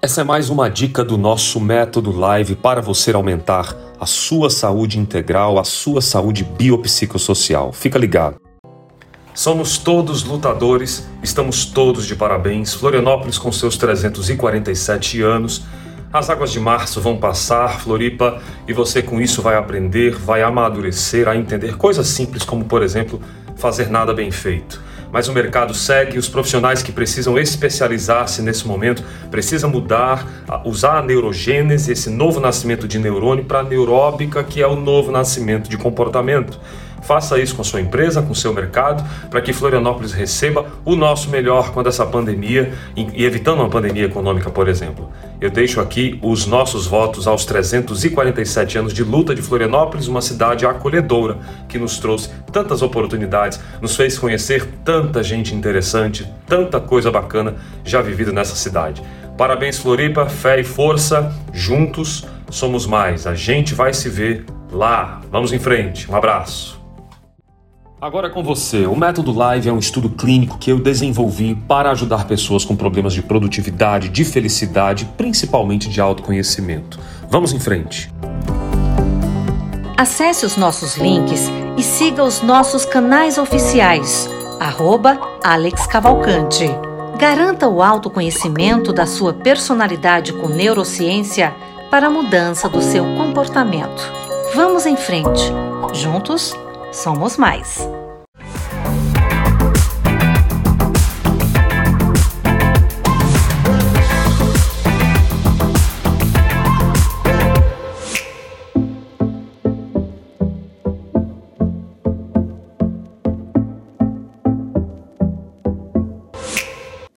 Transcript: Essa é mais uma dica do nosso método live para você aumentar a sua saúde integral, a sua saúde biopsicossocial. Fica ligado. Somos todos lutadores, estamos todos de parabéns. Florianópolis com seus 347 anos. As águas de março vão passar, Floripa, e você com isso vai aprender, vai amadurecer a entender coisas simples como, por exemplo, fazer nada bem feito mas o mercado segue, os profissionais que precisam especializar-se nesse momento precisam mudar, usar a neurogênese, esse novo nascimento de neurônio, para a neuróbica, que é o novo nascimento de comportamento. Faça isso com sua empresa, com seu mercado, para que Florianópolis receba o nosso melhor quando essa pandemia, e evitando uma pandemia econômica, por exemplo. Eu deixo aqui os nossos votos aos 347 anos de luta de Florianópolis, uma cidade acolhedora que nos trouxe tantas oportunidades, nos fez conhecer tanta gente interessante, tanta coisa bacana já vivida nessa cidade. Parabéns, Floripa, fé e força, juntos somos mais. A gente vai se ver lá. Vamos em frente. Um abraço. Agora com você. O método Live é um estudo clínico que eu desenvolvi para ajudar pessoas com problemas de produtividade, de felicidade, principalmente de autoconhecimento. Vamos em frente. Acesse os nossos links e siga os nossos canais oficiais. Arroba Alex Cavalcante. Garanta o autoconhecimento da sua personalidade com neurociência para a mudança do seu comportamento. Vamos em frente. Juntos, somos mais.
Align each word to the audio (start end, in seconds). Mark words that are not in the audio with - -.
Essa 0.00 0.20
é 0.20 0.24
mais 0.24 0.48
uma 0.48 0.70
dica 0.70 1.04
do 1.04 1.18
nosso 1.18 1.60
método 1.60 2.16
live 2.16 2.54
para 2.54 2.80
você 2.80 3.12
aumentar 3.12 3.76
a 3.98 4.06
sua 4.06 4.50
saúde 4.50 5.00
integral, 5.00 5.58
a 5.58 5.64
sua 5.64 6.00
saúde 6.00 6.44
biopsicossocial. 6.44 7.72
Fica 7.72 7.98
ligado. 7.98 8.36
Somos 9.34 9.78
todos 9.78 10.22
lutadores, 10.22 11.08
estamos 11.24 11.64
todos 11.64 12.06
de 12.06 12.14
parabéns. 12.14 12.72
Florianópolis 12.72 13.36
com 13.36 13.50
seus 13.50 13.76
347 13.76 15.22
anos. 15.22 15.64
As 16.12 16.30
águas 16.30 16.52
de 16.52 16.60
março 16.60 17.00
vão 17.00 17.16
passar, 17.16 17.80
Floripa, 17.80 18.40
e 18.68 18.72
você 18.72 19.02
com 19.02 19.20
isso 19.20 19.42
vai 19.42 19.56
aprender, 19.56 20.14
vai 20.14 20.42
amadurecer 20.42 21.26
a 21.26 21.34
entender 21.34 21.76
coisas 21.76 22.06
simples 22.06 22.44
como, 22.44 22.64
por 22.64 22.82
exemplo, 22.82 23.20
fazer 23.56 23.90
nada 23.90 24.14
bem 24.14 24.30
feito 24.30 24.91
mas 25.12 25.28
o 25.28 25.32
mercado 25.32 25.74
segue, 25.74 26.18
os 26.18 26.28
profissionais 26.28 26.82
que 26.82 26.90
precisam 26.90 27.38
especializar-se 27.38 28.40
nesse 28.40 28.66
momento 28.66 29.04
precisam 29.30 29.68
mudar, 29.68 30.26
usar 30.64 30.98
a 30.98 31.02
neurogênese, 31.02 31.92
esse 31.92 32.08
novo 32.08 32.40
nascimento 32.40 32.88
de 32.88 32.98
neurônio, 32.98 33.44
para 33.44 33.60
a 33.60 33.62
neuróbica, 33.62 34.42
que 34.42 34.62
é 34.62 34.66
o 34.66 34.74
novo 34.74 35.12
nascimento 35.12 35.68
de 35.68 35.76
comportamento. 35.76 36.58
Faça 37.02 37.38
isso 37.38 37.56
com 37.56 37.64
sua 37.64 37.80
empresa, 37.80 38.22
com 38.22 38.34
seu 38.34 38.52
mercado, 38.52 39.04
para 39.28 39.40
que 39.40 39.52
Florianópolis 39.52 40.12
receba 40.12 40.66
o 40.84 40.94
nosso 40.94 41.28
melhor 41.30 41.72
quando 41.72 41.88
essa 41.88 42.06
pandemia, 42.06 42.72
e 42.96 43.24
evitando 43.24 43.60
uma 43.60 43.68
pandemia 43.68 44.04
econômica, 44.04 44.50
por 44.50 44.68
exemplo. 44.68 45.10
Eu 45.40 45.50
deixo 45.50 45.80
aqui 45.80 46.18
os 46.22 46.46
nossos 46.46 46.86
votos 46.86 47.26
aos 47.26 47.44
347 47.44 48.78
anos 48.78 48.92
de 48.92 49.02
luta 49.02 49.34
de 49.34 49.42
Florianópolis, 49.42 50.06
uma 50.06 50.22
cidade 50.22 50.64
acolhedora 50.64 51.38
que 51.68 51.78
nos 51.78 51.98
trouxe 51.98 52.30
tantas 52.52 52.82
oportunidades, 52.82 53.58
nos 53.80 53.96
fez 53.96 54.18
conhecer 54.18 54.66
tanta 54.84 55.22
gente 55.22 55.54
interessante, 55.54 56.26
tanta 56.46 56.80
coisa 56.80 57.10
bacana 57.10 57.56
já 57.84 58.00
vivida 58.00 58.32
nessa 58.32 58.54
cidade. 58.54 59.02
Parabéns, 59.36 59.78
Floripa, 59.78 60.26
fé 60.26 60.60
e 60.60 60.64
força, 60.64 61.32
juntos 61.52 62.24
somos 62.50 62.86
mais. 62.86 63.26
A 63.26 63.34
gente 63.34 63.74
vai 63.74 63.92
se 63.92 64.08
ver 64.08 64.44
lá. 64.70 65.20
Vamos 65.30 65.52
em 65.52 65.58
frente. 65.58 66.10
Um 66.10 66.14
abraço. 66.14 66.81
Agora 68.02 68.28
com 68.28 68.42
você. 68.42 68.84
O 68.84 68.96
método 68.96 69.30
Live 69.30 69.68
é 69.68 69.72
um 69.72 69.78
estudo 69.78 70.10
clínico 70.10 70.58
que 70.58 70.72
eu 70.72 70.80
desenvolvi 70.80 71.54
para 71.54 71.92
ajudar 71.92 72.26
pessoas 72.26 72.64
com 72.64 72.74
problemas 72.74 73.12
de 73.12 73.22
produtividade, 73.22 74.08
de 74.08 74.24
felicidade, 74.24 75.04
principalmente 75.16 75.88
de 75.88 76.00
autoconhecimento. 76.00 76.98
Vamos 77.30 77.52
em 77.52 77.60
frente. 77.60 78.12
Acesse 79.96 80.44
os 80.44 80.56
nossos 80.56 80.96
links 80.96 81.48
e 81.78 81.82
siga 81.84 82.24
os 82.24 82.42
nossos 82.42 82.84
canais 82.84 83.38
oficiais. 83.38 84.28
Arroba 84.58 85.20
Alex 85.44 85.86
Cavalcante. 85.86 86.66
Garanta 87.16 87.68
o 87.68 87.80
autoconhecimento 87.80 88.92
da 88.92 89.06
sua 89.06 89.32
personalidade 89.32 90.32
com 90.32 90.48
neurociência 90.48 91.54
para 91.88 92.08
a 92.08 92.10
mudança 92.10 92.68
do 92.68 92.82
seu 92.82 93.04
comportamento. 93.14 94.02
Vamos 94.56 94.86
em 94.86 94.96
frente. 94.96 95.52
Juntos, 95.94 96.52
somos 96.92 97.36
mais. 97.38 97.88